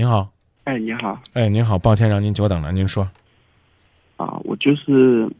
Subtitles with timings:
[0.00, 0.32] 您好，
[0.64, 3.06] 哎，你好，哎，您好，抱歉让您久等了，您说。
[4.16, 5.30] 啊，我就是，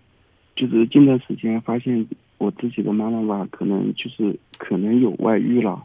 [0.55, 5.83] 就是近段时间发现我自己的妈妈吧，可能就是可能有外遇了，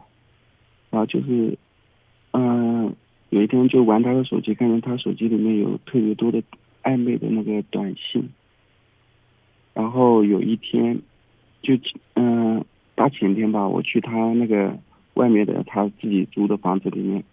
[0.90, 1.56] 然后就是，
[2.32, 2.94] 嗯、
[3.30, 6.42] 有一天就玩她的手机，看见她手机里面有特别多的
[6.82, 8.28] 暧昧的那个短信，
[9.72, 11.00] 然后有一天，
[11.62, 11.72] 就
[12.12, 12.62] 嗯、
[12.94, 14.76] 大前天吧，我去她那个
[15.14, 17.24] 外面的她自己租的房子里面，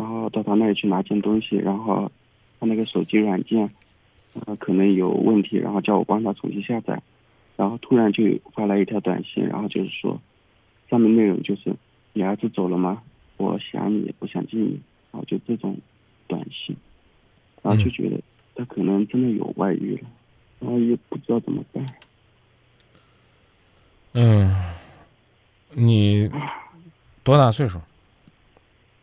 [0.00, 2.10] 然后到他那里去拿件东西，然后
[2.58, 3.68] 他那个手机软件。
[4.46, 7.02] 呃，可能有问题，然后叫我帮他重新下载，
[7.56, 8.22] 然后突然就
[8.54, 10.20] 发来一条短信，然后就是说，
[10.88, 11.74] 上面内容就是
[12.12, 13.02] 你儿子走了吗？
[13.38, 15.76] 我想你，我想见你，然后就这种
[16.28, 16.76] 短信，
[17.60, 18.20] 然后就觉得
[18.54, 20.08] 他可能真的有外遇了，
[20.60, 21.84] 然后也不知道怎么办。
[24.12, 24.54] 嗯，
[25.74, 26.30] 你
[27.24, 27.80] 多大岁数？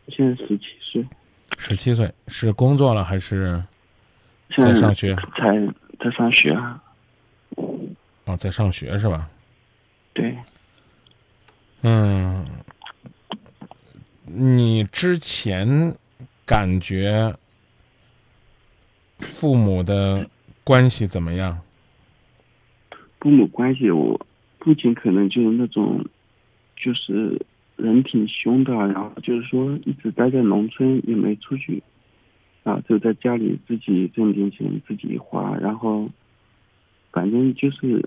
[0.08, 1.06] 现在十七岁，
[1.56, 3.62] 十七岁，是工作了还是
[4.50, 5.14] 现在在上学？
[5.36, 6.82] 才在上学啊。
[8.24, 9.28] 哦，在上学是吧？
[10.12, 10.36] 对，
[11.82, 12.46] 嗯，
[14.24, 15.94] 你之前
[16.44, 17.34] 感觉
[19.20, 20.28] 父母的
[20.64, 21.58] 关系怎么样？
[23.20, 24.26] 父母关系，我
[24.60, 26.04] 父亲可能就是那种，
[26.76, 27.40] 就是
[27.78, 31.80] 人挺凶的，然后就是说一直待在农村，也没出去，
[32.64, 36.10] 啊，就在家里自己挣点钱自己花，然后
[37.12, 38.04] 反正就是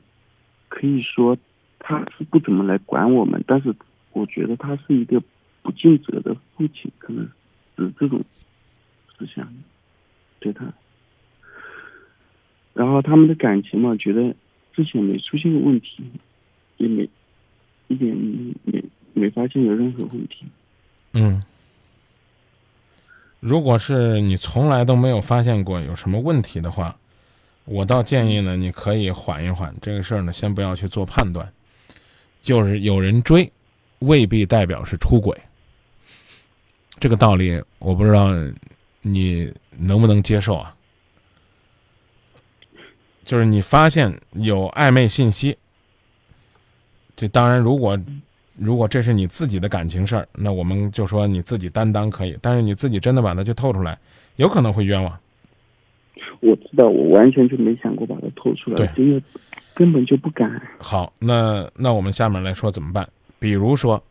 [0.68, 1.38] 可以说
[1.80, 3.74] 他是不怎么来管我们，但是
[4.12, 5.24] 我觉得他是一个
[5.62, 7.26] 不尽责的父亲，可能
[7.78, 8.22] 是这种
[9.18, 9.48] 思想
[10.40, 10.66] 对他。
[12.74, 14.36] 然后他们的感情嘛，觉得
[14.74, 16.04] 之前没出现过问题，
[16.78, 17.08] 也没
[17.88, 18.16] 一点
[18.64, 18.84] 没
[19.22, 20.46] 没发现有任何问题。
[21.14, 21.44] 嗯，
[23.40, 26.98] 如果是你从来都没有发现过有什么问题的话，
[27.66, 31.54] 我倒建议呢，你可以缓一缓这个事儿呢，先不要去做判断。
[32.42, 33.52] 就是有人追，
[34.00, 35.40] 未必代表是出轨。
[36.98, 38.30] 这个道理我不知道
[39.02, 40.76] 你能不能接受啊？
[43.24, 45.56] 就是你发现有暧昧信息，
[47.16, 48.00] 这当然如果
[48.57, 53.97] 如果这是你自己的感情事儿，那我们就说你自己担当可以，但是你自己真的把它去透出来，
[54.35, 55.17] 有可能会冤枉。
[56.41, 59.23] 我知道，我完全就没想过把它透出来，对因为
[59.73, 60.62] 根本就不敢。
[60.79, 63.07] 好，那那我们下面来说怎么办？
[63.39, 64.01] 比如说，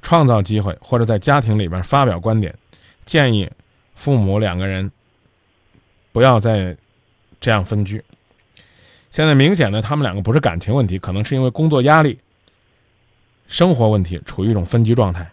[0.00, 2.54] 创造机会或者在家庭里边发表观点，
[3.04, 3.50] 建议
[3.94, 4.90] 父母两个人
[6.12, 6.76] 不要再
[7.40, 8.02] 这样分居。
[9.10, 12.18] 现在明显的，他们两个不是感情问题，可能是因为工作压力、
[13.52, 15.30] 生活问题，处于一种分居状态，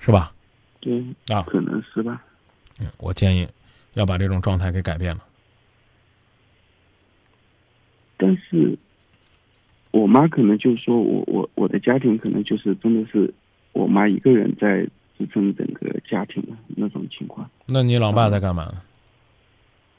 [0.00, 0.34] 是吧？
[0.80, 2.20] 对，啊，可能是吧。
[2.80, 3.46] 嗯我建议
[3.94, 5.24] 要把这种状态给改变了。
[8.16, 8.76] 但是，
[9.92, 13.32] 我妈可能就是说我我我的家庭可能就是真的是
[13.70, 14.84] 我妈一个人在
[15.16, 17.48] 支撑整个家庭的那种情况。
[17.66, 18.82] 那你老爸在干嘛呢？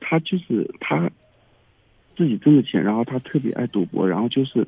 [0.02, 1.10] 他就是他
[2.18, 4.68] 自己挣的钱，然后他特别爱赌博，然后就是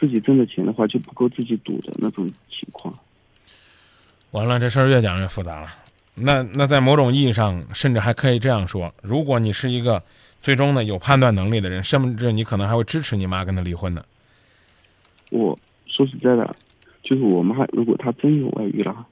[0.00, 2.92] 自己挣的钱的话就不够自己赌的那种情况。
[4.30, 5.68] 完了，这事儿越讲越复杂了。
[6.14, 10.02] 那那在某种意义上，甚至还可以这样说：如果你是一个
[10.40, 14.02] 最终呢有判断能力的人，甚至你可能还会支持你妈跟他离婚呢。
[15.30, 16.56] 我说实在的，
[17.02, 19.06] 就是我妈如果她真有外遇了，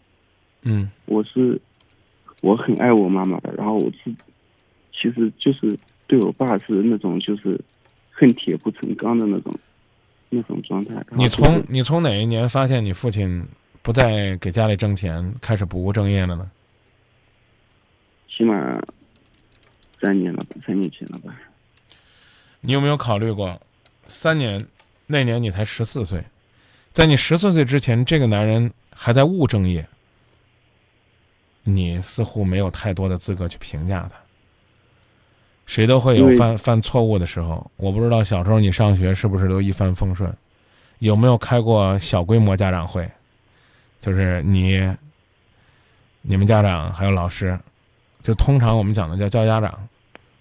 [0.63, 1.61] 嗯我是
[2.41, 4.11] 我很爱我妈妈的，然后我是
[4.93, 7.59] 其实就是对我爸是那种就是
[8.11, 9.55] 恨铁不成钢的那种
[10.29, 10.95] 那种状态。
[11.11, 13.47] 你从你从哪一年发现你父亲
[13.83, 16.51] 不再给家里挣钱，开始不务正业了呢？
[18.29, 18.55] 起码
[20.01, 21.35] 三年了吧，三年前了吧。
[22.61, 23.61] 你有没有考虑过，
[24.07, 24.65] 三年
[25.07, 26.23] 那年你才十四岁，
[26.93, 29.87] 在你十四岁之前，这个男人还在务正业，
[31.63, 34.17] 你似乎没有太多的资格去评价他。
[35.69, 40.33] 谁都会有犯犯错误的时候，我不知道小时候你上学是不是都一帆风顺，
[41.01, 43.07] 有没有开过小规模家长会，
[44.01, 44.81] 就是你、
[46.23, 47.57] 你们家长还有老师，
[48.23, 49.89] 就通常我们讲的叫叫家长，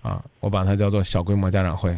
[0.02, 1.92] 啊，我把它叫做小规模家长会。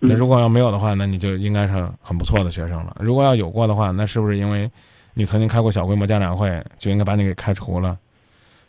[0.00, 2.96] 那嗯如果要没有的话，那你就应该是很不错的学生了。
[2.98, 4.68] 如果要有过的话，那是不是因为
[5.14, 7.96] 你曾经开过小规模家长会，就应该把你给开除了？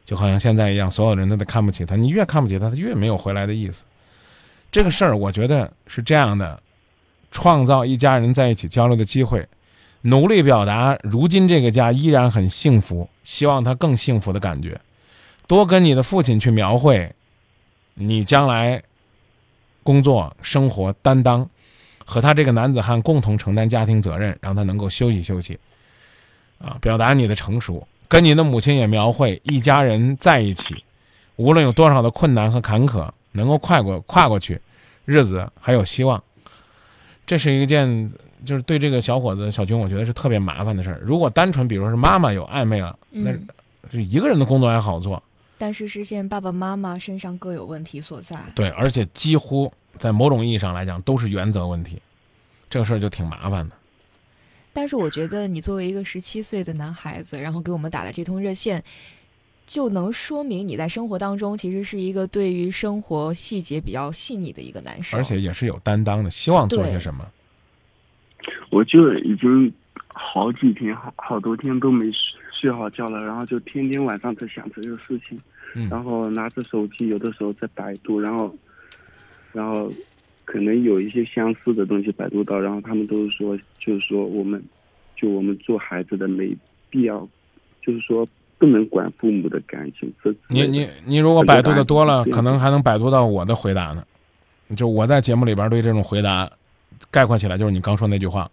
[0.06, 3.86] 就好像现在一样，所有人都得看不起他，你越看不起他，他越没有回来的意思。
[4.72, 6.62] 这个事儿，我觉得是这样的：
[7.32, 9.48] 创造一家人在一起交流的机会，
[10.02, 14.80] 努力表达如今这个家依然很幸福，希望他更幸福的感觉。
[15.48, 17.14] 多跟你的父亲去描绘
[17.94, 18.82] 你将来
[19.84, 21.48] 工作、生活担当，
[22.04, 25.60] 和他这个男子汉共同承担家庭责任，让他能够休息休息，
[26.58, 27.88] 啊，表达你的成熟。
[28.14, 30.84] 跟你的母亲也描绘一家人在一起，
[31.36, 34.62] 无论有多少的困难和坎坷，能够跨过跨过去，
[35.06, 36.24] 日子还有希望。
[37.26, 38.12] 这是一件，
[38.46, 41.02] 就是对这个小伙子小军，我觉得是特别麻烦的事儿。
[41.04, 43.48] 如果单纯比如说是妈妈有暧昧了，那嗯，
[43.92, 45.24] 就一个人的工作还好做，
[45.58, 48.38] 但是是现在爸爸妈妈身上各有问题所在。
[48.54, 52.00] 对，而且几乎在某种意义上来讲都是原则问题，
[52.70, 53.76] 这个事儿就挺麻烦的。
[54.74, 58.84] 但是我觉得你作为一个十七岁的男孩子，然后给我们打了这通热线，
[59.68, 65.20] 就能说明你在生活当中其实是一个对于生活细节比较细腻的一个男生。
[65.20, 67.26] 而且也是有担当的，希望做些什么。
[68.72, 69.72] 我就已经
[70.08, 72.20] 好几天、好好多天都没睡
[72.62, 75.40] 睡好觉了，然后就天天晚上在想这个事情，
[75.76, 78.56] 嗯然后拿着手机，有的时候在百度，然后，
[79.52, 79.92] 然后
[80.46, 84.64] 可能有一些相似的东西百度到，然后他们都是说，就是说我们，
[85.16, 86.56] 就我们做孩子的没
[86.90, 87.28] 必要，
[87.82, 90.14] 就是说不能管父母的感情。
[90.48, 94.04] 你你你如果百度的多了，可能还能百度到我的回答呢。
[94.76, 96.52] 就我在节目里边对这种回答
[97.12, 98.50] 概括起来，就是你刚说那句话：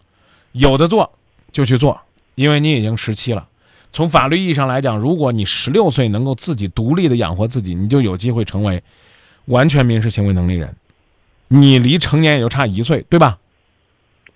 [0.52, 1.10] 有的做
[1.50, 2.00] 就去做，
[2.34, 3.48] 因为你已经十七了。
[3.92, 8.82] 从法律意义上来讲，如果你十六岁能够自己独立的养活自己，你就有机会成为
[9.46, 10.72] 完全民事行为能力人。
[11.52, 13.38] 你离成年也就差一岁，对吧？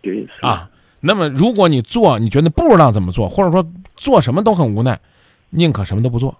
[0.02, 0.68] 对啊，
[0.98, 3.64] 那么如果你做，你觉得不知道怎么做，或者说
[3.94, 4.98] 做什么都很无奈，
[5.50, 6.36] 宁可什么都不做。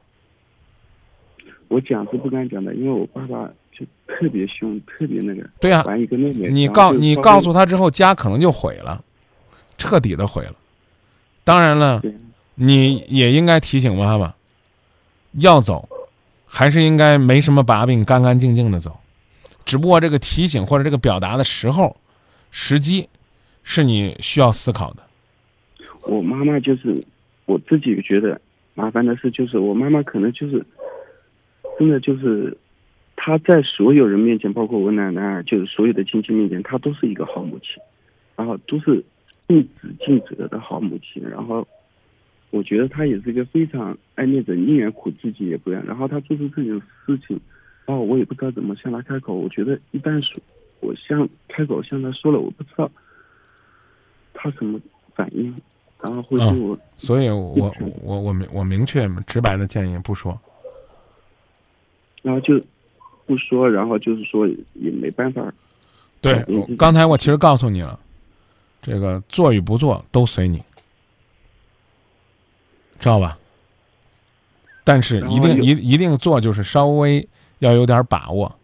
[1.69, 9.03] 我讲是不敢讲的，因为我爸爸就特别凶，特别那个，对呀、完一个妹妹，你告你告诉他之后，家可能就毁了，
[9.79, 10.55] 彻底的毁了。
[11.44, 12.03] 当然了，
[12.56, 14.35] 你也应该提醒妈妈，
[15.38, 15.88] 要走，
[16.47, 18.99] 还是应该没什么把柄，干干净净的走。
[19.65, 21.97] 只不过这个提醒或者这个表达的时候、
[22.51, 23.09] 时机，
[23.63, 25.03] 是你需要思考的。
[26.03, 27.03] 我妈妈就是
[27.47, 28.41] 我自己觉得
[28.75, 30.65] 麻烦的事，就是我妈妈可能就是
[31.79, 32.57] 真的就是
[33.17, 37.83] 她在所有人面前，包括我奶奶，就是所有的亲戚面前，她都是一个好母亲，
[38.37, 39.03] 然后都是
[39.49, 41.27] 尽职尽责的好母亲。
[41.27, 41.67] 然后
[42.51, 45.83] 我觉得她也是一个非常爱面子，宁愿苦自己也不愿。
[45.87, 47.41] 然后她做出这种事情，
[47.87, 49.35] 然后我也不知道怎么向他开口。
[49.35, 50.41] 我觉得一旦说
[50.81, 52.91] 我向开口向他说了，我不知道
[54.33, 54.81] 他什么
[55.15, 55.55] 反应。
[56.03, 60.39] 然后会对嗯我所以我我我明我明确直白的建议不说。
[62.21, 62.61] 然后就
[63.25, 65.51] 不说，然后就是说也没办法。
[66.21, 67.99] 对嗯我刚才我其实告诉你了，
[68.83, 70.59] 这个做与不做都随你，
[72.99, 73.39] 知道吧？
[74.85, 77.27] 但是一定一一定做，就是稍微
[77.65, 78.55] 要有点把握，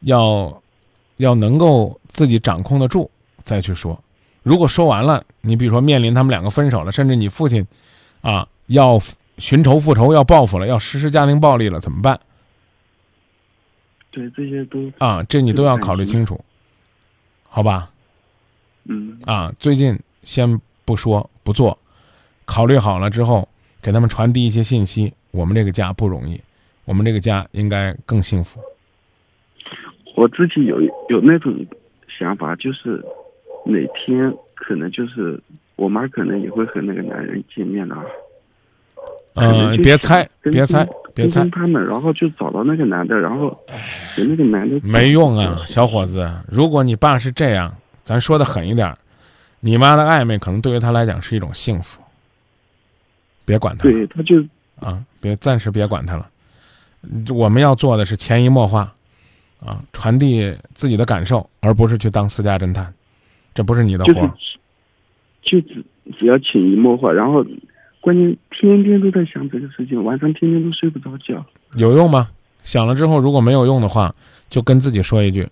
[0.00, 0.62] 要
[1.18, 3.10] 要能够自己掌控得住
[3.42, 4.02] 再去说。
[4.42, 7.66] 如果说完了，你比如说面临他们两个分手了，甚至你父亲
[8.22, 8.98] 啊要
[9.36, 12.18] 寻仇复仇、要报复了、要实施家庭暴力了，怎么办
[14.10, 15.22] 对，这些都啊？
[15.24, 16.42] 这你都要考虑清楚，
[17.48, 17.90] 好吧？
[18.84, 21.76] 嗯啊，最近先不说不做，
[22.46, 23.46] 考虑好了之后，
[23.82, 25.12] 给他们传递一些信息。
[25.32, 26.40] 我们这个家不容易，
[26.90, 28.60] 我们这个家应该更幸福。
[30.16, 31.54] 我自己有有那种
[32.08, 33.00] 想法，就是
[33.64, 35.40] 哪天可能就是
[35.76, 38.04] 我妈可能也会和那个男人见面了。
[39.36, 43.56] 可能呃，别猜，别猜，别猜，他们，然后就找到那个男的，然后
[44.16, 46.28] 给那个男的没用啊，小伙子。
[46.48, 48.92] 如果你爸是这样，咱说的狠一点，
[49.60, 52.02] 你妈的暧昧可能对于他来讲是一种幸福。
[53.44, 54.42] 别管他对，他就
[54.80, 56.28] 啊，别暂时别管他了。
[57.30, 58.92] 我们要做的是潜移默化，
[59.58, 62.92] 啊，传递自己的感受，而不是去当私家侦探，
[63.54, 64.28] 这不是你的就是活。
[65.42, 65.84] 就只
[66.18, 67.44] 只要潜移默化，然后
[68.00, 71.44] 关键天天都在想这个事情，晚上天天都睡不着觉。
[71.74, 72.28] 有用吗？
[72.62, 74.14] 想了之后，如果没有用的话，
[74.50, 75.48] 就跟自己说一句：“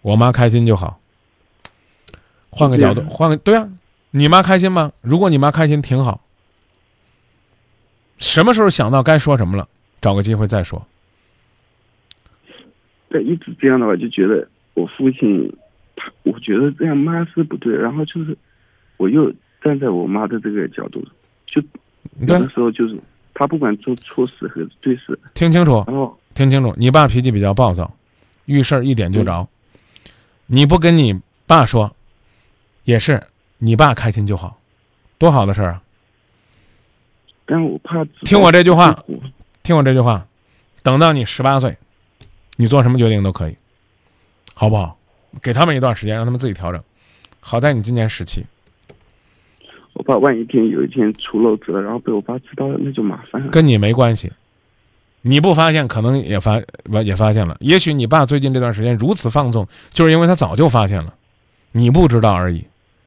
[0.00, 1.00] 我妈开心就好。”
[2.50, 3.68] 换个角度换个对啊，
[4.12, 4.92] 你妈开心吗？
[5.00, 6.20] 如果你妈开心，挺好。
[8.18, 9.66] 什么时候想到该说什么了，
[10.00, 10.86] 找个机会再说。
[13.12, 15.54] 对，一直这样的话，就觉得我父亲，
[15.94, 18.36] 他我觉得这样妈是不对，然后就是
[18.96, 19.30] 我又
[19.62, 21.06] 站在我妈的这个角度，
[21.46, 21.60] 就
[22.20, 22.98] 有对的，时候就是
[23.34, 27.94] 他不管做错事和对事，听清楚，然后听清楚，你爸脾气比较暴躁，
[28.46, 29.46] 遇事儿一点就着。
[30.46, 31.94] 你不跟你爸说，
[32.84, 33.22] 也是
[33.58, 34.58] 你爸开心就好，
[35.18, 35.82] 多好的事儿啊！
[37.44, 39.04] 但我怕听我这句话，
[39.62, 40.26] 听我这句话，
[40.82, 41.76] 等到你十八岁，
[42.56, 43.56] 你做什么决定都可以，
[44.54, 44.98] 好不好？
[45.42, 46.82] 给他们一段时间，让他们自己调整。
[47.40, 48.44] 好在你今年十七，
[49.94, 53.48] 我怕万一天有一天出漏子了，然后被我爸知道了，那就麻烦了。
[53.48, 54.30] 跟你没关系。
[55.22, 56.60] 你不发现，可能也发
[57.04, 57.56] 也发现了。
[57.60, 61.14] 也许你爸最近这段时间如此放纵，就是因为他早就发现了，
[61.70, 62.64] 你不知道而已。